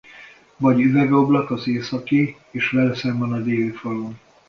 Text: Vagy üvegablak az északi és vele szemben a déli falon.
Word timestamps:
Vagy 0.57 0.81
üvegablak 0.81 1.51
az 1.51 1.67
északi 1.67 2.35
és 2.51 2.69
vele 2.69 2.95
szemben 2.95 3.31
a 3.31 3.41
déli 3.41 3.71
falon. 3.71 4.17